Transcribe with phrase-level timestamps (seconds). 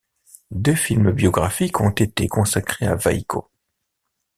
[0.55, 3.51] Deux films biographiques ont été consacrés à Waiko.